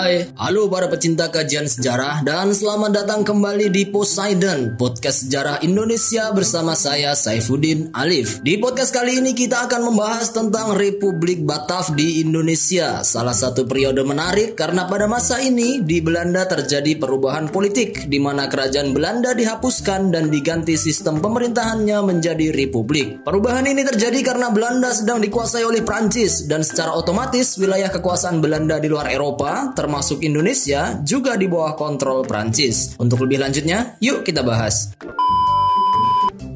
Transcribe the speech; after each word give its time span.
Hai, 0.00 0.32
halo 0.32 0.72
para 0.72 0.88
pecinta 0.88 1.28
kajian 1.28 1.68
sejarah 1.68 2.24
dan 2.24 2.56
selamat 2.56 3.04
datang 3.04 3.20
kembali 3.20 3.68
di 3.68 3.84
Poseidon, 3.84 4.80
podcast 4.80 5.28
sejarah 5.28 5.60
Indonesia 5.60 6.32
bersama 6.32 6.72
saya 6.72 7.12
Saifuddin 7.12 7.92
Alif. 7.92 8.40
Di 8.40 8.56
podcast 8.56 8.96
kali 8.96 9.20
ini 9.20 9.36
kita 9.36 9.68
akan 9.68 9.92
membahas 9.92 10.32
tentang 10.32 10.72
Republik 10.72 11.44
Batav 11.44 11.92
di 11.92 12.24
Indonesia. 12.24 13.04
Salah 13.04 13.36
satu 13.36 13.68
periode 13.68 14.00
menarik 14.00 14.56
karena 14.56 14.88
pada 14.88 15.04
masa 15.04 15.36
ini 15.44 15.84
di 15.84 16.00
Belanda 16.00 16.48
terjadi 16.48 16.96
perubahan 16.96 17.52
politik 17.52 18.08
di 18.08 18.16
mana 18.16 18.48
kerajaan 18.48 18.96
Belanda 18.96 19.36
dihapuskan 19.36 20.16
dan 20.16 20.32
diganti 20.32 20.80
sistem 20.80 21.20
pemerintahannya 21.20 22.00
menjadi 22.08 22.56
republik. 22.56 23.20
Perubahan 23.20 23.68
ini 23.68 23.84
terjadi 23.84 24.32
karena 24.32 24.48
Belanda 24.48 24.96
sedang 24.96 25.20
dikuasai 25.20 25.60
oleh 25.60 25.84
Prancis 25.84 26.48
dan 26.48 26.64
secara 26.64 26.96
otomatis 26.96 27.60
wilayah 27.60 27.92
kekuasaan 27.92 28.40
Belanda 28.40 28.80
di 28.80 28.88
luar 28.88 29.12
Eropa 29.12 29.76
Indonesia, 30.22 30.96
juga 31.02 31.34
di 31.34 31.50
bawah 31.50 31.74
kontrol 31.74 32.22
Prancis. 32.22 32.94
Untuk 33.02 33.26
lebih 33.26 33.42
lanjutnya, 33.42 33.98
yuk 33.98 34.22
kita 34.22 34.46
bahas. 34.46 34.94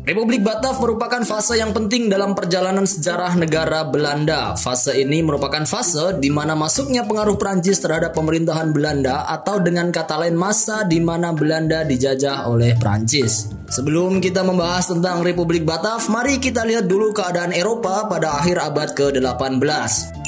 Republik 0.05 0.45
Batav 0.45 0.85
merupakan 0.85 1.25
fase 1.25 1.57
yang 1.57 1.73
penting 1.73 2.13
dalam 2.13 2.37
perjalanan 2.37 2.85
sejarah 2.85 3.41
negara 3.41 3.89
Belanda. 3.89 4.53
Fase 4.53 5.01
ini 5.01 5.25
merupakan 5.25 5.65
fase 5.65 6.21
di 6.21 6.29
mana 6.29 6.53
masuknya 6.53 7.09
pengaruh 7.09 7.41
Prancis 7.41 7.81
terhadap 7.81 8.13
pemerintahan 8.13 8.69
Belanda 8.69 9.25
atau 9.25 9.65
dengan 9.65 9.89
kata 9.89 10.21
lain 10.21 10.37
masa 10.37 10.85
di 10.85 11.01
mana 11.01 11.33
Belanda 11.33 11.89
dijajah 11.89 12.53
oleh 12.53 12.77
Prancis. 12.77 13.48
Sebelum 13.73 14.21
kita 14.21 14.45
membahas 14.45 14.93
tentang 14.93 15.25
Republik 15.25 15.65
Batav, 15.65 16.05
mari 16.13 16.37
kita 16.37 16.69
lihat 16.69 16.85
dulu 16.85 17.17
keadaan 17.17 17.57
Eropa 17.57 18.05
pada 18.05 18.45
akhir 18.45 18.61
abad 18.61 18.93
ke-18. 18.93 20.23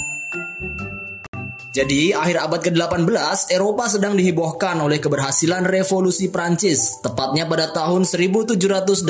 Jadi, 1.77 2.17
akhir 2.17 2.41
abad 2.41 2.61
ke-18, 2.65 3.53
Eropa 3.53 3.85
sedang 3.85 4.17
dihebohkan 4.17 4.81
oleh 4.81 4.97
keberhasilan 4.97 5.69
revolusi 5.69 6.33
Prancis, 6.33 7.05
tepatnya 7.05 7.45
pada 7.45 7.69
tahun 7.69 8.09
1789 8.09 9.05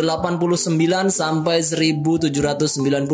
sampai 1.07 1.63
1799 1.63 3.07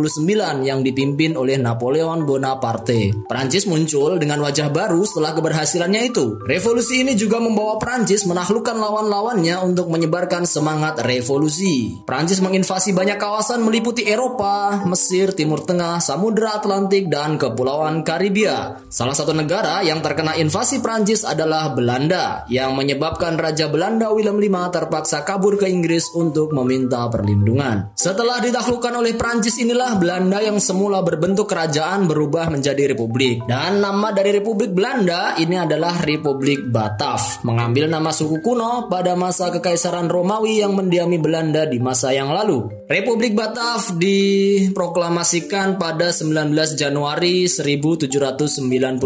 yang 0.65 0.81
dipimpin 0.81 1.37
oleh 1.37 1.61
Napoleon 1.61 2.25
Bonaparte. 2.25 3.13
Prancis 3.29 3.69
muncul 3.69 4.17
dengan 4.17 4.41
wajah 4.41 4.73
baru 4.73 5.05
setelah 5.05 5.37
keberhasilannya 5.37 6.01
itu. 6.09 6.41
Revolusi 6.49 7.05
ini 7.05 7.13
juga 7.13 7.37
membawa 7.37 7.77
Prancis 7.77 8.25
menaklukkan 8.25 8.81
lawan-lawannya 8.81 9.61
untuk 9.69 9.93
menyebarkan 9.93 10.49
semangat 10.49 11.05
revolusi. 11.05 11.93
Prancis 12.09 12.41
menginvasi 12.41 12.97
banyak 12.97 13.21
kawasan 13.21 13.61
meliputi 13.61 14.09
Eropa, 14.09 14.81
Mesir, 14.89 15.37
Timur 15.37 15.61
Tengah, 15.61 16.01
Samudra 16.01 16.57
Atlantik, 16.57 17.13
dan 17.13 17.37
Kepulauan 17.37 18.01
Karibia. 18.01 18.81
Salah 18.89 19.13
satu 19.13 19.42
negara 19.43 19.83
yang 19.83 19.99
terkena 19.99 20.39
invasi 20.39 20.79
Prancis 20.79 21.27
adalah 21.27 21.75
Belanda, 21.75 22.47
yang 22.47 22.79
menyebabkan 22.79 23.35
Raja 23.35 23.67
Belanda 23.67 24.15
Willem 24.15 24.39
V 24.39 24.47
terpaksa 24.71 25.27
kabur 25.27 25.59
ke 25.59 25.67
Inggris 25.67 26.15
untuk 26.15 26.55
meminta 26.55 27.11
perlindungan. 27.11 27.91
Setelah 27.99 28.39
ditaklukkan 28.39 28.95
oleh 29.03 29.19
Prancis 29.19 29.59
inilah 29.59 29.99
Belanda 29.99 30.39
yang 30.39 30.63
semula 30.63 31.03
berbentuk 31.03 31.51
kerajaan 31.51 32.07
berubah 32.07 32.47
menjadi 32.55 32.95
republik. 32.95 33.43
Dan 33.51 33.83
nama 33.83 34.15
dari 34.15 34.31
Republik 34.31 34.71
Belanda 34.71 35.35
ini 35.41 35.59
adalah 35.59 35.99
Republik 36.07 36.71
Batav, 36.71 37.43
mengambil 37.43 37.91
nama 37.91 38.15
suku 38.15 38.39
kuno 38.39 38.87
pada 38.87 39.19
masa 39.19 39.51
Kekaisaran 39.51 40.07
Romawi 40.07 40.63
yang 40.63 40.79
mendiami 40.79 41.19
Belanda 41.19 41.67
di 41.67 41.83
masa 41.83 42.15
yang 42.15 42.31
lalu. 42.31 42.71
Republik 42.87 43.35
Batav 43.35 43.97
diproklamasikan 43.99 45.81
pada 45.81 46.13
19 46.13 46.53
Januari 46.77 47.49
1795 47.49 49.01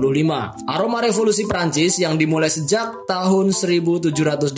Aroma 0.66 0.98
revolusi 0.98 1.47
Prancis 1.47 2.03
yang 2.03 2.19
dimulai 2.19 2.50
sejak 2.50 3.06
tahun 3.06 3.54
1789 3.54 4.50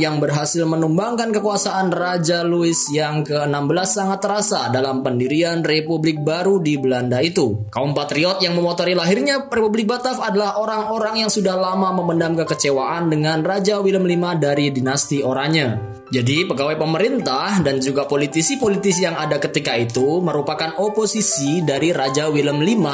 yang 0.00 0.16
berhasil 0.16 0.64
menumbangkan 0.64 1.28
kekuasaan 1.36 1.92
Raja 1.92 2.40
Louis 2.46 2.78
yang 2.88 3.20
ke-16 3.26 3.88
sangat 3.88 4.18
terasa 4.24 4.72
dalam 4.72 5.04
pendirian 5.04 5.60
Republik 5.60 6.24
baru 6.24 6.62
di 6.62 6.80
Belanda 6.80 7.20
itu. 7.20 7.68
Kaum 7.68 7.92
patriot 7.92 8.40
yang 8.40 8.56
memotori 8.56 8.96
lahirnya 8.96 9.44
Republik 9.50 9.84
Batav 9.84 10.22
adalah 10.24 10.56
orang-orang 10.56 11.26
yang 11.26 11.30
sudah 11.30 11.58
lama 11.58 11.92
memendam 11.92 12.38
kekecewaan 12.38 13.12
dengan 13.12 13.44
Raja 13.44 13.82
Willem 13.84 14.08
V 14.08 14.24
dari 14.40 14.72
dinasti 14.72 15.20
Oranye. 15.20 15.97
Jadi 16.08 16.48
pegawai 16.48 16.80
pemerintah 16.80 17.60
dan 17.60 17.84
juga 17.84 18.08
politisi-politisi 18.08 19.04
yang 19.04 19.20
ada 19.20 19.36
ketika 19.36 19.76
itu 19.76 20.24
merupakan 20.24 20.72
oposisi 20.80 21.60
dari 21.60 21.92
Raja 21.92 22.32
Willem 22.32 22.64
V 22.64 22.86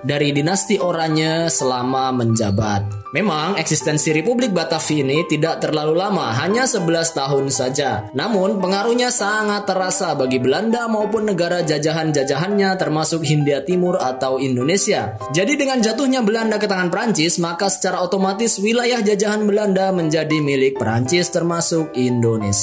dari 0.00 0.32
dinasti 0.32 0.80
Oranye 0.80 1.52
selama 1.52 2.08
menjabat. 2.16 3.02
Memang 3.12 3.60
eksistensi 3.60 4.08
Republik 4.08 4.56
Batavi 4.56 5.04
ini 5.04 5.28
tidak 5.28 5.60
terlalu 5.60 6.00
lama, 6.00 6.32
hanya 6.32 6.64
11 6.64 7.12
tahun 7.12 7.52
saja. 7.52 8.08
Namun 8.16 8.56
pengaruhnya 8.56 9.12
sangat 9.12 9.68
terasa 9.68 10.16
bagi 10.16 10.40
Belanda 10.40 10.88
maupun 10.88 11.28
negara 11.28 11.60
jajahan-jajahannya 11.60 12.72
termasuk 12.80 13.20
Hindia 13.20 13.68
Timur 13.68 14.00
atau 14.00 14.40
Indonesia. 14.40 15.20
Jadi 15.28 15.60
dengan 15.60 15.84
jatuhnya 15.84 16.24
Belanda 16.24 16.56
ke 16.56 16.64
tangan 16.64 16.88
Prancis, 16.88 17.36
maka 17.36 17.68
secara 17.68 18.00
otomatis 18.00 18.56
wilayah 18.56 19.04
jajahan 19.04 19.44
Belanda 19.44 19.92
menjadi 19.92 20.40
milik 20.40 20.80
Prancis 20.80 21.28
termasuk 21.28 21.92
Indonesia. 21.92 22.61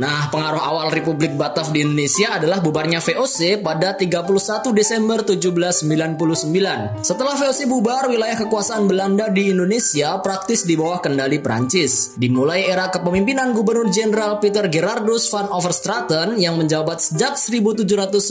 Nah, 0.00 0.32
pengaruh 0.32 0.62
awal 0.62 0.88
Republik 0.88 1.36
Batav 1.36 1.68
di 1.74 1.84
Indonesia 1.84 2.40
adalah 2.40 2.64
bubarnya 2.64 3.04
VOC 3.04 3.60
pada 3.60 3.92
31 3.92 4.72
Desember 4.72 5.20
1799. 5.26 7.04
Setelah 7.04 7.34
VOC 7.36 7.60
bubar, 7.68 8.08
wilayah 8.08 8.38
kekuasaan 8.40 8.88
Belanda 8.88 9.28
di 9.28 9.52
Indonesia 9.52 9.66
Indonesia 9.66 10.22
praktis 10.22 10.62
di 10.62 10.78
bawah 10.78 11.02
kendali 11.02 11.42
Prancis. 11.42 12.14
Dimulai 12.14 12.70
era 12.70 12.86
kepemimpinan 12.86 13.50
Gubernur 13.50 13.90
Jenderal 13.90 14.38
Peter 14.38 14.70
Gerardus 14.70 15.26
van 15.28 15.50
Overstraten 15.50 16.38
yang 16.38 16.54
menjabat 16.54 17.02
sejak 17.02 17.34
1796 17.34 18.30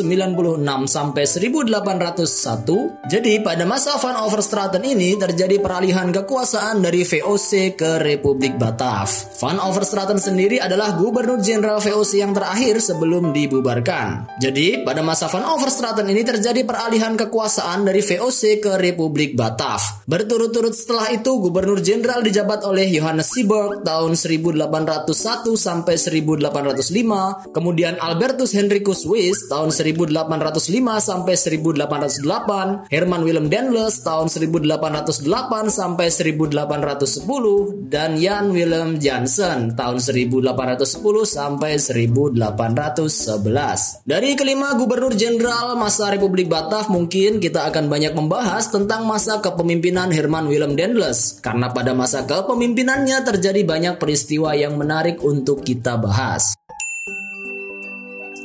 sampai 0.88 1.24
1801. 1.28 3.12
Jadi 3.12 3.44
pada 3.44 3.68
masa 3.68 4.00
van 4.00 4.16
Overstraten 4.24 4.80
ini 4.88 5.20
terjadi 5.20 5.60
peralihan 5.60 6.08
kekuasaan 6.16 6.80
dari 6.80 7.04
VOC 7.04 7.76
ke 7.76 8.00
Republik 8.00 8.56
Batav. 8.56 9.36
Van 9.36 9.60
Overstraten 9.60 10.16
sendiri 10.16 10.64
adalah 10.64 10.95
Gubernur 10.96 11.44
Jenderal 11.44 11.84
VOC 11.84 12.24
yang 12.24 12.32
terakhir 12.32 12.80
sebelum 12.80 13.36
dibubarkan. 13.36 14.40
Jadi 14.40 14.88
pada 14.88 15.04
masa 15.04 15.28
van 15.28 15.44
Overstraten 15.44 16.08
ini 16.08 16.24
terjadi 16.24 16.64
peralihan 16.64 17.20
kekuasaan 17.20 17.84
dari 17.84 18.00
VOC 18.00 18.64
ke 18.64 18.72
Republik 18.80 19.36
Batav. 19.36 20.08
Berturut-turut 20.08 20.72
setelah 20.72 21.12
itu 21.12 21.36
Gubernur 21.44 21.84
Jenderal 21.84 22.24
dijabat 22.24 22.64
oleh 22.64 22.88
Johannes 22.88 23.28
Seaborg 23.36 23.84
tahun 23.84 24.16
1801 24.16 25.12
sampai 25.60 25.96
1805, 26.00 27.52
kemudian 27.52 28.00
Albertus 28.00 28.56
Henricus 28.56 29.04
Wyss 29.04 29.52
tahun 29.52 29.76
1805 29.76 30.64
sampai 31.04 31.36
1808, 31.36 32.88
Herman 32.88 33.22
Willem 33.28 33.52
Daendels 33.52 34.00
tahun 34.06 34.32
1808 34.32 35.68
sampai 35.68 36.08
1810, 36.08 37.92
dan 37.92 38.16
Jan 38.16 38.56
Willem 38.56 39.02
Jansen 39.02 39.76
tahun 39.76 40.00
1810 40.00 40.85
sampai 40.86 41.82
1811. 41.82 44.06
Dari 44.06 44.38
kelima 44.38 44.78
Gubernur 44.78 45.18
Jenderal 45.18 45.74
masa 45.76 46.14
Republik 46.14 46.48
Batav 46.48 46.88
mungkin 46.94 47.42
kita 47.42 47.66
akan 47.74 47.90
banyak 47.90 48.14
membahas 48.14 48.70
tentang 48.70 49.10
masa 49.10 49.42
kepemimpinan 49.42 50.14
Herman 50.14 50.46
Willem 50.46 50.78
Daendels 50.78 51.42
karena 51.42 51.74
pada 51.74 51.98
masa 51.98 52.22
kepemimpinannya 52.24 53.26
terjadi 53.26 53.66
banyak 53.66 53.98
peristiwa 54.00 54.56
yang 54.56 54.80
menarik 54.80 55.20
untuk 55.22 55.66
kita 55.66 56.00
bahas. 56.00 56.56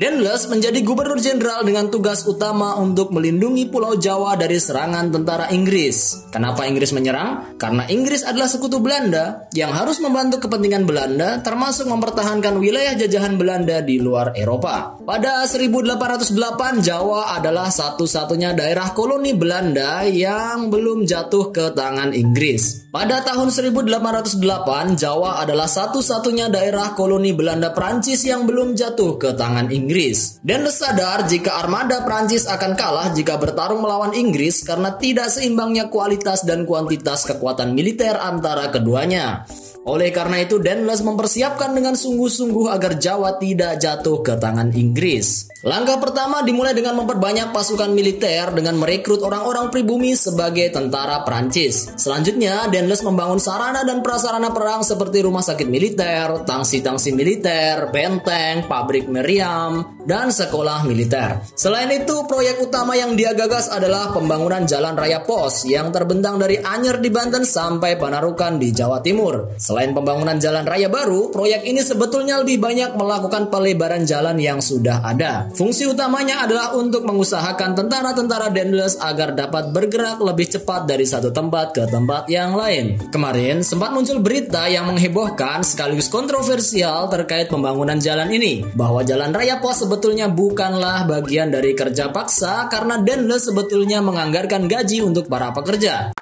Dendles 0.01 0.49
menjadi 0.49 0.81
gubernur 0.81 1.21
jenderal 1.21 1.61
dengan 1.61 1.93
tugas 1.93 2.25
utama 2.25 2.73
untuk 2.81 3.13
melindungi 3.13 3.69
Pulau 3.69 4.01
Jawa 4.01 4.33
dari 4.33 4.57
serangan 4.57 5.13
tentara 5.13 5.53
Inggris. 5.53 6.25
Kenapa 6.33 6.65
Inggris 6.65 6.97
menyerang? 6.97 7.61
Karena 7.61 7.85
Inggris 7.85 8.25
adalah 8.25 8.49
sekutu 8.49 8.81
Belanda 8.81 9.45
yang 9.53 9.77
harus 9.77 10.01
membantu 10.01 10.41
kepentingan 10.41 10.89
Belanda 10.89 11.45
termasuk 11.45 11.85
mempertahankan 11.85 12.57
wilayah 12.57 12.97
jajahan 12.97 13.37
Belanda 13.37 13.85
di 13.85 14.01
luar 14.01 14.33
Eropa. 14.33 14.97
Pada 15.05 15.45
1808 15.45 16.81
Jawa 16.81 17.37
adalah 17.37 17.69
satu-satunya 17.69 18.57
daerah 18.57 18.97
koloni 18.97 19.37
Belanda 19.37 20.09
yang 20.09 20.73
belum 20.73 21.05
jatuh 21.05 21.53
ke 21.53 21.77
tangan 21.77 22.17
Inggris. 22.17 22.89
Pada 22.91 23.23
tahun 23.23 23.55
1808 23.55 24.99
Jawa 24.99 25.39
adalah 25.47 25.71
satu-satunya 25.71 26.51
daerah 26.51 26.91
koloni 26.99 27.31
Belanda 27.31 27.71
Prancis 27.71 28.27
yang 28.27 28.51
belum 28.51 28.75
jatuh 28.75 29.15
ke 29.15 29.31
tangan 29.39 29.71
Inggris. 29.71 30.43
Dan 30.43 30.67
sadar 30.67 31.23
jika 31.31 31.63
armada 31.63 32.03
Prancis 32.03 32.51
akan 32.51 32.75
kalah 32.75 33.15
jika 33.15 33.39
bertarung 33.39 33.87
melawan 33.87 34.11
Inggris 34.11 34.67
karena 34.67 34.99
tidak 34.99 35.31
seimbangnya 35.31 35.87
kualitas 35.87 36.43
dan 36.43 36.67
kuantitas 36.67 37.31
kekuatan 37.31 37.79
militer 37.79 38.19
antara 38.19 38.75
keduanya. 38.75 39.47
Oleh 39.91 40.15
karena 40.15 40.39
itu, 40.39 40.63
Denles 40.63 41.03
mempersiapkan 41.03 41.75
dengan 41.75 41.99
sungguh-sungguh 41.99 42.71
agar 42.71 42.95
Jawa 42.95 43.43
tidak 43.43 43.83
jatuh 43.83 44.23
ke 44.23 44.39
tangan 44.39 44.71
Inggris. 44.71 45.51
Langkah 45.67 45.99
pertama 45.99 46.47
dimulai 46.47 46.73
dengan 46.73 46.95
memperbanyak 47.03 47.51
pasukan 47.51 47.91
militer 47.91 48.55
dengan 48.55 48.79
merekrut 48.79 49.21
orang-orang 49.21 49.69
pribumi 49.69 50.15
sebagai 50.15 50.71
tentara 50.71 51.27
Prancis. 51.27 51.91
Selanjutnya, 51.99 52.71
Denles 52.71 53.03
membangun 53.03 53.43
sarana 53.43 53.83
dan 53.83 54.01
prasarana 54.01 54.55
perang 54.55 54.87
seperti 54.87 55.27
rumah 55.27 55.43
sakit 55.43 55.67
militer, 55.67 56.47
tangsi-tangsi 56.47 57.11
militer, 57.11 57.91
benteng, 57.91 58.71
pabrik 58.71 59.11
meriam, 59.11 60.00
dan 60.07 60.33
sekolah 60.33 60.87
militer. 60.87 61.43
Selain 61.53 61.91
itu, 61.91 62.25
proyek 62.25 62.63
utama 62.63 62.97
yang 62.97 63.19
dia 63.19 63.35
gagas 63.35 63.69
adalah 63.69 64.15
pembangunan 64.15 64.65
jalan 64.65 64.97
raya 64.97 65.21
pos 65.25 65.67
yang 65.67 65.93
terbentang 65.93 66.41
dari 66.41 66.57
Anyer 66.61 67.03
di 67.03 67.11
Banten 67.13 67.43
sampai 67.45 67.99
Panarukan 67.99 68.57
di 68.57 68.73
Jawa 68.73 69.03
Timur. 69.05 69.55
Selain 69.61 69.93
pembangunan 69.93 70.39
jalan 70.39 70.65
raya 70.65 70.87
baru, 70.87 71.35
proyek 71.35 71.67
ini 71.67 71.83
sebetulnya 71.83 72.41
lebih 72.41 72.63
banyak 72.63 72.95
melakukan 72.95 73.51
pelebaran 73.51 74.07
jalan 74.07 74.39
yang 74.39 74.63
sudah 74.63 75.03
ada. 75.05 75.51
Fungsi 75.53 75.85
utamanya 75.85 76.47
adalah 76.47 76.73
untuk 76.79 77.03
mengusahakan 77.05 77.77
tentara-tentara 77.77 78.49
Dendles 78.55 78.97
agar 79.03 79.35
dapat 79.35 79.75
bergerak 79.75 80.23
lebih 80.23 80.47
cepat 80.55 80.87
dari 80.87 81.05
satu 81.05 81.35
tempat 81.35 81.75
ke 81.75 81.83
tempat 81.91 82.31
yang 82.31 82.55
lain. 82.55 82.99
Kemarin 83.11 83.67
sempat 83.67 83.91
muncul 83.91 84.23
berita 84.23 84.71
yang 84.71 84.87
menghebohkan 84.87 85.67
sekaligus 85.67 86.07
kontroversial 86.07 87.11
terkait 87.11 87.51
pembangunan 87.51 87.99
jalan 87.99 88.31
ini, 88.31 88.63
bahwa 88.75 89.03
jalan 89.03 89.35
raya 89.35 89.59
pos 89.59 89.83
sebetulnya 89.91 90.31
bukanlah 90.31 91.03
bagian 91.03 91.51
dari 91.51 91.75
kerja 91.75 92.15
paksa 92.15 92.71
karena 92.71 93.03
Dendles 93.03 93.51
sebetulnya 93.51 93.99
menganggarkan 93.99 94.71
gaji 94.71 95.03
untuk 95.03 95.27
para 95.27 95.51
pekerja. 95.51 96.15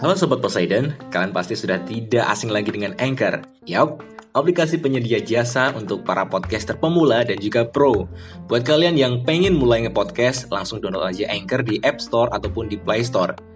Halo 0.00 0.16
Sobat 0.16 0.40
Poseidon, 0.40 0.96
kalian 1.12 1.36
pasti 1.36 1.60
sudah 1.60 1.76
tidak 1.84 2.24
asing 2.32 2.48
lagi 2.48 2.72
dengan 2.72 2.96
Anchor. 2.96 3.44
Yap, 3.68 4.00
aplikasi 4.32 4.80
penyedia 4.80 5.20
jasa 5.20 5.76
untuk 5.76 6.00
para 6.00 6.24
podcaster 6.24 6.80
pemula 6.80 7.20
dan 7.20 7.36
juga 7.36 7.68
pro. 7.68 8.08
Buat 8.48 8.64
kalian 8.64 8.96
yang 8.96 9.28
pengen 9.28 9.60
mulai 9.60 9.84
nge-podcast, 9.84 10.48
langsung 10.48 10.80
download 10.80 11.12
aja 11.12 11.28
Anchor 11.28 11.60
di 11.60 11.84
App 11.84 12.00
Store 12.00 12.32
ataupun 12.32 12.72
di 12.72 12.80
Play 12.80 13.04
Store. 13.04 13.55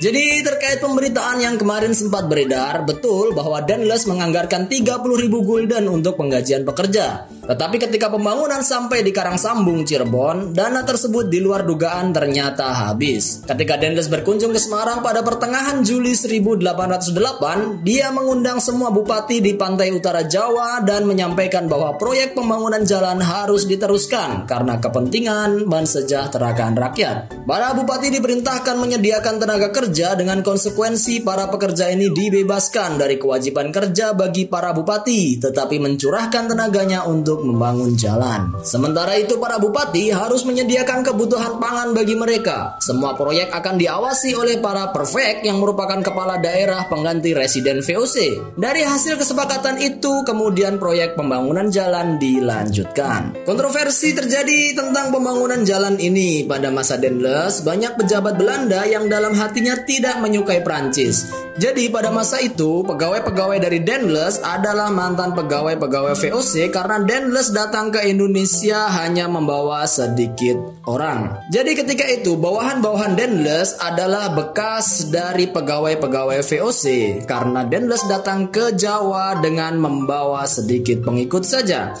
Jadi 0.00 0.40
terkait 0.40 0.80
pemberitaan 0.80 1.44
yang 1.44 1.60
kemarin 1.60 1.92
sempat 1.92 2.24
beredar, 2.24 2.88
betul 2.88 3.36
bahwa 3.36 3.60
Denles 3.60 4.08
menganggarkan 4.08 4.64
30 4.64 4.96
ribu 4.96 5.44
gulden 5.44 5.92
untuk 5.92 6.16
penggajian 6.16 6.64
pekerja. 6.64 7.28
Tetapi 7.28 7.76
ketika 7.76 8.08
pembangunan 8.08 8.64
sampai 8.64 9.04
di 9.04 9.12
Karang 9.12 9.36
Sambung 9.36 9.84
Cirebon, 9.84 10.56
dana 10.56 10.80
tersebut 10.88 11.28
di 11.28 11.44
luar 11.44 11.68
dugaan 11.68 12.16
ternyata 12.16 12.72
habis. 12.72 13.44
Ketika 13.44 13.76
Denles 13.76 14.08
berkunjung 14.08 14.56
ke 14.56 14.60
Semarang 14.62 15.04
pada 15.04 15.20
pertengahan 15.20 15.84
Juli 15.84 16.16
1808, 16.16 17.84
dia 17.84 18.08
mengundang 18.08 18.56
semua 18.56 18.88
bupati 18.88 19.44
di 19.44 19.52
pantai 19.52 19.92
utara 19.92 20.24
Jawa 20.24 20.80
dan 20.80 21.04
menyampaikan 21.04 21.68
bahwa 21.68 22.00
proyek 22.00 22.32
pembangunan 22.32 22.88
jalan 22.88 23.20
harus 23.20 23.68
diteruskan 23.68 24.48
karena 24.48 24.80
kepentingan 24.80 25.68
mensejahterakan 25.68 26.72
rakyat. 26.72 27.36
Para 27.44 27.76
bupati 27.76 28.08
diperintahkan 28.08 28.80
menyediakan 28.80 29.36
tenaga 29.36 29.68
kerja 29.68 29.89
kerja 29.90 30.14
dengan 30.14 30.38
konsekuensi 30.38 31.26
para 31.26 31.50
pekerja 31.50 31.90
ini 31.90 32.14
dibebaskan 32.14 32.94
dari 32.94 33.18
kewajiban 33.18 33.74
kerja 33.74 34.14
bagi 34.14 34.46
para 34.46 34.70
bupati, 34.70 35.42
tetapi 35.42 35.82
mencurahkan 35.82 36.46
tenaganya 36.46 37.10
untuk 37.10 37.42
membangun 37.42 37.98
jalan. 37.98 38.54
Sementara 38.62 39.18
itu 39.18 39.34
para 39.42 39.58
bupati 39.58 40.14
harus 40.14 40.46
menyediakan 40.46 41.02
kebutuhan 41.02 41.58
pangan 41.58 41.90
bagi 41.90 42.14
mereka. 42.14 42.78
Semua 42.78 43.18
proyek 43.18 43.50
akan 43.50 43.82
diawasi 43.82 44.30
oleh 44.38 44.62
para 44.62 44.94
perfect 44.94 45.42
yang 45.42 45.58
merupakan 45.58 45.98
kepala 45.98 46.38
daerah 46.38 46.86
pengganti 46.86 47.34
residen 47.34 47.82
VOC. 47.82 48.38
Dari 48.54 48.86
hasil 48.86 49.18
kesepakatan 49.18 49.82
itu, 49.82 50.22
kemudian 50.22 50.78
proyek 50.78 51.18
pembangunan 51.18 51.66
jalan 51.66 52.14
dilanjutkan. 52.22 53.42
Kontroversi 53.42 54.14
terjadi 54.14 54.70
tentang 54.70 55.10
pembangunan 55.10 55.66
jalan 55.66 55.98
ini 55.98 56.46
pada 56.46 56.70
masa 56.70 56.94
Dendles. 56.94 57.66
Banyak 57.66 57.98
pejabat 57.98 58.38
Belanda 58.38 58.86
yang 58.86 59.10
dalam 59.10 59.34
hatinya 59.34 59.79
tidak 59.84 60.20
menyukai 60.20 60.60
Prancis. 60.64 61.30
Jadi 61.60 61.92
pada 61.92 62.08
masa 62.08 62.40
itu, 62.40 62.80
pegawai-pegawai 62.88 63.60
dari 63.60 63.84
Denles 63.84 64.40
adalah 64.40 64.88
mantan 64.88 65.36
pegawai-pegawai 65.36 66.16
VOC 66.16 66.72
karena 66.72 67.04
Denles 67.04 67.52
datang 67.52 67.92
ke 67.92 68.00
Indonesia 68.08 68.88
hanya 68.88 69.28
membawa 69.28 69.84
sedikit 69.84 70.56
orang. 70.88 71.36
Jadi 71.52 71.76
ketika 71.76 72.08
itu, 72.08 72.38
bawahan-bawahan 72.40 73.12
Denles 73.12 73.76
adalah 73.76 74.32
bekas 74.32 75.12
dari 75.12 75.52
pegawai-pegawai 75.52 76.40
VOC 76.40 76.84
karena 77.28 77.68
Denles 77.68 78.08
datang 78.08 78.48
ke 78.48 78.72
Jawa 78.72 79.36
dengan 79.44 79.76
membawa 79.76 80.48
sedikit 80.48 81.04
pengikut 81.04 81.44
saja. 81.44 81.92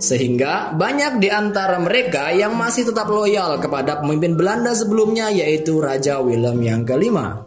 Sehingga 0.00 0.72
banyak 0.72 1.20
di 1.20 1.28
antara 1.28 1.76
mereka 1.76 2.32
yang 2.32 2.56
masih 2.56 2.88
tetap 2.88 3.12
loyal 3.12 3.60
kepada 3.60 4.00
pemimpin 4.00 4.32
Belanda 4.32 4.72
sebelumnya 4.72 5.28
yaitu 5.28 5.76
Raja 5.76 6.24
Willem 6.24 6.56
yang 6.64 6.88
kelima. 6.88 7.44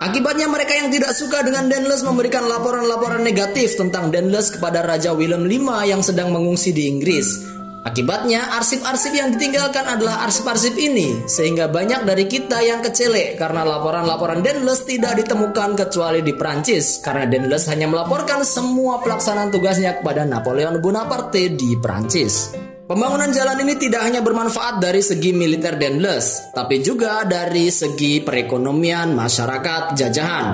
Akibatnya 0.00 0.48
mereka 0.48 0.72
yang 0.78 0.88
tidak 0.88 1.12
suka 1.12 1.44
dengan 1.44 1.68
Denles 1.68 2.00
memberikan 2.00 2.48
laporan-laporan 2.48 3.20
negatif 3.20 3.76
tentang 3.76 4.08
Denles 4.08 4.48
kepada 4.48 4.80
Raja 4.80 5.12
Willem 5.12 5.44
V 5.44 5.68
yang 5.84 6.00
sedang 6.00 6.32
mengungsi 6.32 6.72
di 6.72 6.88
Inggris. 6.88 7.59
Akibatnya, 7.80 8.60
arsip-arsip 8.60 9.16
yang 9.16 9.32
ditinggalkan 9.32 9.88
adalah 9.88 10.28
arsip-arsip 10.28 10.76
ini, 10.76 11.24
sehingga 11.24 11.64
banyak 11.64 12.04
dari 12.04 12.28
kita 12.28 12.60
yang 12.60 12.84
kecelek 12.84 13.40
karena 13.40 13.64
laporan-laporan 13.64 14.44
Denles 14.44 14.84
tidak 14.84 15.16
ditemukan 15.24 15.80
kecuali 15.80 16.20
di 16.20 16.36
Prancis, 16.36 17.00
karena 17.00 17.24
Denles 17.24 17.64
hanya 17.72 17.88
melaporkan 17.88 18.44
semua 18.44 19.00
pelaksanaan 19.00 19.48
tugasnya 19.48 19.96
kepada 19.96 20.28
Napoleon 20.28 20.76
Bonaparte 20.76 21.56
di 21.56 21.80
Prancis. 21.80 22.52
Pembangunan 22.84 23.32
jalan 23.32 23.64
ini 23.64 23.78
tidak 23.80 24.02
hanya 24.04 24.20
bermanfaat 24.20 24.82
dari 24.82 25.00
segi 25.00 25.32
militer 25.32 25.80
Denles, 25.80 26.52
tapi 26.52 26.84
juga 26.84 27.24
dari 27.24 27.72
segi 27.72 28.20
perekonomian 28.20 29.16
masyarakat 29.16 29.96
jajahan. 29.96 30.46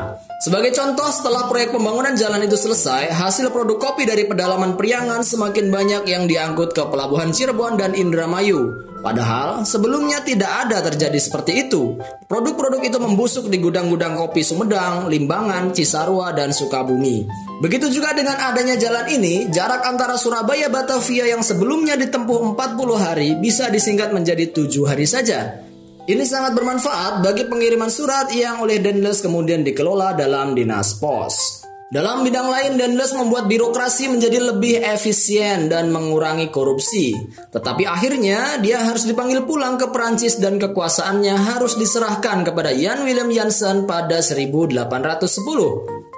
Sebagai 0.47 0.79
contoh, 0.79 1.11
setelah 1.11 1.51
proyek 1.51 1.75
pembangunan 1.75 2.15
jalan 2.15 2.39
itu 2.47 2.55
selesai, 2.55 3.11
hasil 3.11 3.51
produk 3.51 3.83
kopi 3.83 4.07
dari 4.07 4.31
pedalaman 4.31 4.79
Priangan 4.79 5.27
semakin 5.27 5.75
banyak 5.75 6.07
yang 6.07 6.31
diangkut 6.31 6.71
ke 6.71 6.87
pelabuhan 6.87 7.35
Cirebon 7.35 7.75
dan 7.75 7.99
Indramayu. 7.99 8.79
Padahal 9.03 9.67
sebelumnya 9.67 10.23
tidak 10.23 10.47
ada 10.47 10.87
terjadi 10.87 11.19
seperti 11.19 11.67
itu. 11.67 11.99
Produk-produk 12.31 12.79
itu 12.79 12.95
membusuk 12.95 13.51
di 13.51 13.59
gudang-gudang 13.59 14.15
kopi 14.15 14.47
Sumedang, 14.47 15.11
Limbangan, 15.11 15.75
Cisarua, 15.75 16.31
dan 16.31 16.55
Sukabumi. 16.55 17.27
Begitu 17.59 17.91
juga 17.91 18.15
dengan 18.15 18.39
adanya 18.39 18.79
jalan 18.79 19.11
ini, 19.11 19.51
jarak 19.51 19.83
antara 19.83 20.15
Surabaya 20.15 20.71
Batavia 20.71 21.27
yang 21.27 21.43
sebelumnya 21.43 21.99
ditempuh 21.99 22.55
40 22.55 22.95
hari 22.95 23.35
bisa 23.35 23.67
disingkat 23.67 24.15
menjadi 24.15 24.47
7 24.55 24.87
hari 24.87 25.11
saja. 25.11 25.66
Ini 26.07 26.23
sangat 26.23 26.55
bermanfaat 26.55 27.19
bagi 27.19 27.51
pengiriman 27.51 27.91
surat 27.91 28.31
yang 28.31 28.63
oleh 28.63 28.79
Denles 28.79 29.19
kemudian 29.19 29.67
dikelola 29.67 30.15
dalam 30.15 30.55
Dinas 30.55 30.95
Pos. 31.03 31.67
Dalam 31.87 32.23
bidang 32.23 32.47
lain, 32.47 32.79
Dendles 32.79 33.11
membuat 33.15 33.51
birokrasi 33.51 34.11
menjadi 34.11 34.39
lebih 34.55 34.87
efisien 34.87 35.67
dan 35.67 35.91
mengurangi 35.91 36.51
korupsi. 36.51 37.15
Tetapi 37.51 37.87
akhirnya 37.87 38.59
dia 38.63 38.87
harus 38.87 39.03
dipanggil 39.03 39.47
pulang 39.47 39.79
ke 39.79 39.91
Perancis 39.91 40.39
dan 40.39 40.63
kekuasaannya 40.63 41.35
harus 41.35 41.75
diserahkan 41.75 42.47
kepada 42.47 42.71
Jan 42.71 43.03
Willem 43.03 43.31
Jansen 43.35 43.87
pada 43.87 44.23
1810. 44.23 44.79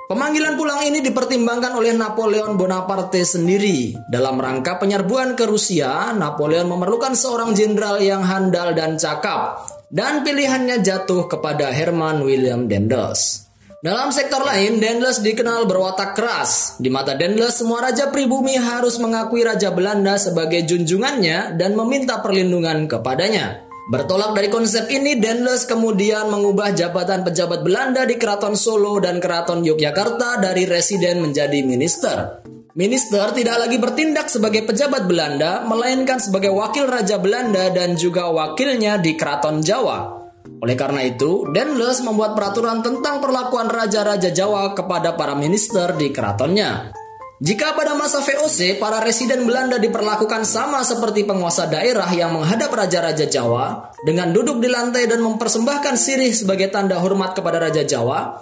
Pemanggilan 0.09 0.57
pulang 0.57 0.85
ini 0.85 1.05
dipertimbangkan 1.05 1.77
oleh 1.77 1.97
Napoleon 1.97 2.57
Bonaparte 2.57 3.25
sendiri. 3.25 3.93
Dalam 4.09 4.41
rangka 4.41 4.81
penyerbuan 4.81 5.37
ke 5.37 5.45
Rusia, 5.49 6.17
Napoleon 6.17 6.65
memerlukan 6.65 7.13
seorang 7.13 7.53
jenderal 7.53 8.01
yang 8.01 8.25
handal 8.25 8.73
dan 8.73 8.97
cakap. 8.97 9.78
Dan 9.89 10.21
pilihannya 10.21 10.85
jatuh 10.85 11.25
kepada 11.33 11.73
Herman 11.73 12.21
William 12.21 12.69
Dendels. 12.69 13.49
Dalam 13.81 14.13
sektor 14.13 14.45
lain, 14.45 14.83
Dendles 14.85 15.25
dikenal 15.25 15.65
berwatak 15.65 16.13
keras. 16.13 16.77
Di 16.77 16.93
mata 16.93 17.17
Dendles, 17.17 17.57
semua 17.57 17.89
raja 17.89 18.13
pribumi 18.13 18.61
harus 18.61 19.01
mengakui 19.01 19.41
Raja 19.41 19.73
Belanda 19.73 20.21
sebagai 20.21 20.61
junjungannya 20.69 21.57
dan 21.57 21.73
meminta 21.73 22.21
perlindungan 22.21 22.85
kepadanya. 22.85 23.65
Bertolak 23.89 24.37
dari 24.37 24.53
konsep 24.53 24.93
ini, 24.93 25.17
Dendles 25.17 25.65
kemudian 25.65 26.29
mengubah 26.29 26.77
jabatan 26.77 27.25
pejabat 27.25 27.65
Belanda 27.65 28.05
di 28.05 28.21
Keraton 28.21 28.61
Solo 28.61 29.01
dan 29.01 29.17
Keraton 29.17 29.65
Yogyakarta 29.65 30.37
dari 30.37 30.69
residen 30.69 31.25
menjadi 31.25 31.65
minister. 31.65 32.45
Minister 32.79 33.35
tidak 33.35 33.59
lagi 33.59 33.75
bertindak 33.75 34.31
sebagai 34.31 34.63
pejabat 34.63 35.11
Belanda, 35.11 35.67
melainkan 35.67 36.23
sebagai 36.23 36.55
wakil 36.55 36.87
Raja 36.87 37.19
Belanda 37.19 37.75
dan 37.75 37.99
juga 37.99 38.31
wakilnya 38.31 39.03
di 39.03 39.19
Keraton 39.19 39.59
Jawa. 39.59 40.31
Oleh 40.63 40.79
karena 40.79 41.03
itu, 41.03 41.51
Denles 41.51 41.99
membuat 42.07 42.39
peraturan 42.39 42.79
tentang 42.79 43.19
perlakuan 43.19 43.67
raja-raja 43.67 44.31
Jawa 44.31 44.79
kepada 44.79 45.19
para 45.19 45.35
minister 45.35 45.91
di 45.99 46.15
keratonnya. 46.15 46.95
Jika 47.43 47.75
pada 47.75 47.99
masa 47.99 48.23
VOC, 48.23 48.79
para 48.79 49.03
residen 49.03 49.43
Belanda 49.43 49.83
diperlakukan 49.83 50.47
sama 50.47 50.87
seperti 50.87 51.27
penguasa 51.27 51.67
daerah 51.67 52.07
yang 52.15 52.31
menghadap 52.31 52.71
raja-raja 52.71 53.27
Jawa, 53.27 53.91
dengan 54.07 54.31
duduk 54.31 54.63
di 54.63 54.71
lantai 54.71 55.11
dan 55.11 55.19
mempersembahkan 55.27 55.99
sirih 55.99 56.31
sebagai 56.31 56.71
tanda 56.71 57.03
hormat 57.03 57.35
kepada 57.35 57.59
Raja 57.59 57.83
Jawa, 57.83 58.39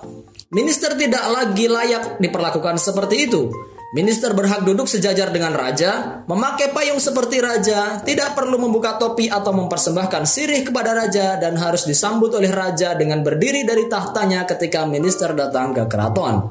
minister 0.52 0.92
tidak 0.92 1.24
lagi 1.24 1.72
layak 1.72 2.20
diperlakukan 2.20 2.76
seperti 2.76 3.32
itu. 3.32 3.72
Minister 3.94 4.34
berhak 4.34 4.66
duduk 4.66 4.90
sejajar 4.90 5.30
dengan 5.30 5.54
raja, 5.54 6.22
memakai 6.26 6.74
payung 6.74 6.98
seperti 6.98 7.38
raja, 7.38 8.02
tidak 8.02 8.34
perlu 8.34 8.58
membuka 8.58 8.98
topi 8.98 9.30
atau 9.30 9.54
mempersembahkan 9.54 10.26
sirih 10.26 10.66
kepada 10.66 10.90
raja 10.90 11.38
dan 11.38 11.54
harus 11.54 11.86
disambut 11.86 12.34
oleh 12.34 12.50
raja 12.50 12.98
dengan 12.98 13.22
berdiri 13.22 13.62
dari 13.62 13.86
tahtanya 13.86 14.42
ketika 14.42 14.82
minister 14.90 15.30
datang 15.38 15.70
ke 15.70 15.86
keraton. 15.86 16.50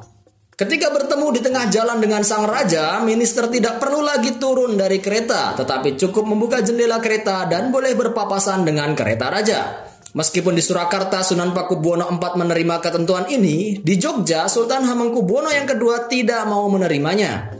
Ketika 0.55 0.87
bertemu 0.87 1.35
di 1.35 1.41
tengah 1.43 1.67
jalan 1.67 1.99
dengan 1.99 2.23
sang 2.23 2.47
raja, 2.47 3.03
minister 3.03 3.51
tidak 3.51 3.83
perlu 3.83 3.99
lagi 3.99 4.39
turun 4.39 4.79
dari 4.79 5.03
kereta, 5.03 5.51
tetapi 5.59 5.99
cukup 5.99 6.23
membuka 6.23 6.63
jendela 6.63 7.03
kereta 7.03 7.43
dan 7.51 7.67
boleh 7.67 7.91
berpapasan 7.91 8.63
dengan 8.63 8.95
kereta 8.95 9.27
raja. 9.27 9.84
Meskipun 10.15 10.55
di 10.55 10.63
Surakarta 10.63 11.19
Sunan 11.19 11.51
Pakubuwono 11.51 12.07
IV 12.07 12.39
menerima 12.39 12.79
ketentuan 12.79 13.27
ini, 13.27 13.83
di 13.83 13.99
Jogja 13.99 14.47
Sultan 14.47 14.87
Hamengkubuwono 14.87 15.51
yang 15.51 15.67
kedua 15.67 16.07
tidak 16.07 16.47
mau 16.47 16.71
menerimanya. 16.71 17.51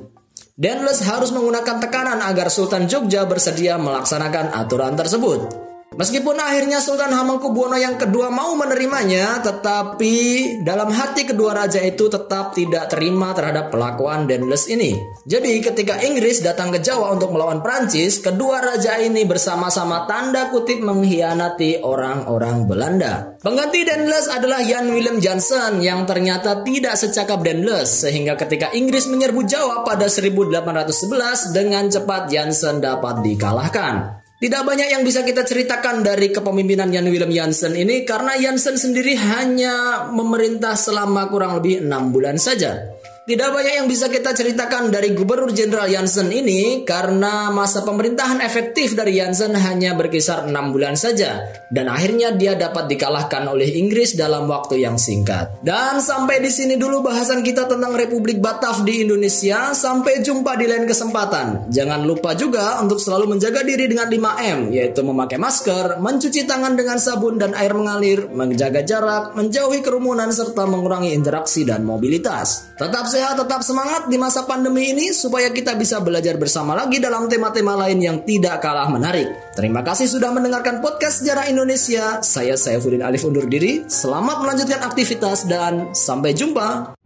Denles 0.56 1.04
harus 1.04 1.36
menggunakan 1.36 1.84
tekanan 1.84 2.24
agar 2.24 2.48
Sultan 2.48 2.88
Jogja 2.88 3.28
bersedia 3.28 3.76
melaksanakan 3.76 4.56
aturan 4.56 4.96
tersebut. 4.96 5.65
Meskipun 5.96 6.36
akhirnya 6.36 6.84
Sultan 6.84 7.16
Hamengkubuwono 7.16 7.80
yang 7.80 7.96
kedua 7.96 8.28
mau 8.28 8.52
menerimanya, 8.60 9.40
tetapi 9.40 10.16
dalam 10.60 10.92
hati 10.92 11.24
kedua 11.24 11.56
raja 11.56 11.80
itu 11.80 12.12
tetap 12.12 12.52
tidak 12.52 12.92
terima 12.92 13.32
terhadap 13.32 13.72
pelakuan 13.72 14.28
Dendles 14.28 14.68
ini. 14.68 15.00
Jadi 15.24 15.64
ketika 15.64 16.04
Inggris 16.04 16.44
datang 16.44 16.76
ke 16.76 16.84
Jawa 16.84 17.16
untuk 17.16 17.32
melawan 17.32 17.64
Prancis, 17.64 18.20
kedua 18.20 18.60
raja 18.60 19.00
ini 19.00 19.24
bersama-sama 19.24 20.04
tanda 20.04 20.52
kutip 20.52 20.84
mengkhianati 20.84 21.80
orang-orang 21.80 22.68
Belanda. 22.68 23.40
Pengganti 23.40 23.88
Dendles 23.88 24.28
adalah 24.28 24.60
Jan 24.68 24.92
Willem 24.92 25.24
Jansen 25.24 25.80
yang 25.80 26.04
ternyata 26.04 26.60
tidak 26.68 27.00
secakap 27.00 27.40
Dendles 27.40 28.04
sehingga 28.04 28.36
ketika 28.36 28.76
Inggris 28.76 29.08
menyerbu 29.08 29.48
Jawa 29.48 29.88
pada 29.88 30.12
1811 30.12 31.56
dengan 31.56 31.88
cepat 31.88 32.28
Jansen 32.28 32.84
dapat 32.84 33.24
dikalahkan. 33.24 34.25
Tidak 34.46 34.62
banyak 34.62 34.94
yang 34.94 35.02
bisa 35.02 35.26
kita 35.26 35.42
ceritakan 35.42 36.06
dari 36.06 36.30
kepemimpinan 36.30 36.94
Jan 36.94 37.10
Willem 37.10 37.34
Jansen 37.34 37.74
ini 37.74 38.06
karena 38.06 38.38
Jansen 38.38 38.78
sendiri 38.78 39.18
hanya 39.18 40.06
memerintah 40.14 40.78
selama 40.78 41.34
kurang 41.34 41.58
lebih 41.58 41.82
enam 41.82 42.14
bulan 42.14 42.38
saja. 42.38 42.94
Tidak 43.26 43.50
banyak 43.50 43.82
yang 43.82 43.90
bisa 43.90 44.06
kita 44.06 44.38
ceritakan 44.38 44.94
dari 44.94 45.10
Gubernur 45.18 45.50
Jenderal 45.50 45.90
Jansen 45.90 46.30
ini 46.30 46.86
karena 46.86 47.50
masa 47.50 47.82
pemerintahan 47.82 48.38
efektif 48.46 48.94
dari 48.94 49.18
Jansen 49.18 49.50
hanya 49.58 49.98
berkisar 49.98 50.46
6 50.46 50.54
bulan 50.70 50.94
saja 50.94 51.42
dan 51.74 51.90
akhirnya 51.90 52.38
dia 52.38 52.54
dapat 52.54 52.86
dikalahkan 52.86 53.50
oleh 53.50 53.82
Inggris 53.82 54.14
dalam 54.14 54.46
waktu 54.46 54.86
yang 54.86 55.02
singkat. 55.02 55.58
Dan 55.66 56.06
sampai 56.06 56.38
di 56.38 56.54
sini 56.54 56.78
dulu 56.78 57.02
bahasan 57.02 57.42
kita 57.42 57.66
tentang 57.66 57.98
Republik 57.98 58.38
Batav 58.38 58.86
di 58.86 59.02
Indonesia. 59.02 59.74
Sampai 59.74 60.22
jumpa 60.22 60.54
di 60.54 60.70
lain 60.70 60.86
kesempatan. 60.86 61.74
Jangan 61.74 62.06
lupa 62.06 62.38
juga 62.38 62.78
untuk 62.78 63.02
selalu 63.02 63.34
menjaga 63.34 63.66
diri 63.66 63.90
dengan 63.90 64.06
5M 64.06 64.70
yaitu 64.70 65.02
memakai 65.02 65.42
masker, 65.42 65.98
mencuci 65.98 66.46
tangan 66.46 66.78
dengan 66.78 67.02
sabun 67.02 67.42
dan 67.42 67.58
air 67.58 67.74
mengalir, 67.74 68.30
menjaga 68.30 68.86
jarak, 68.86 69.34
menjauhi 69.34 69.82
kerumunan 69.82 70.30
serta 70.30 70.70
mengurangi 70.70 71.10
interaksi 71.10 71.66
dan 71.66 71.82
mobilitas. 71.82 72.70
Tetap 72.78 73.15
sehat, 73.16 73.40
tetap 73.40 73.64
semangat 73.64 74.12
di 74.12 74.20
masa 74.20 74.44
pandemi 74.44 74.92
ini 74.92 75.16
supaya 75.16 75.48
kita 75.56 75.72
bisa 75.80 76.04
belajar 76.04 76.36
bersama 76.36 76.76
lagi 76.76 77.00
dalam 77.00 77.32
tema-tema 77.32 77.80
lain 77.80 78.04
yang 78.04 78.18
tidak 78.28 78.60
kalah 78.60 78.92
menarik. 78.92 79.32
Terima 79.56 79.80
kasih 79.80 80.12
sudah 80.12 80.36
mendengarkan 80.36 80.84
podcast 80.84 81.24
Sejarah 81.24 81.48
Indonesia. 81.48 82.20
Saya 82.20 82.60
Saifuddin 82.60 83.00
Alif 83.00 83.24
undur 83.24 83.48
diri. 83.48 83.88
Selamat 83.88 84.44
melanjutkan 84.44 84.84
aktivitas 84.84 85.48
dan 85.48 85.96
sampai 85.96 86.36
jumpa. 86.36 87.00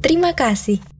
Terima 0.00 0.32
kasih. 0.32 0.99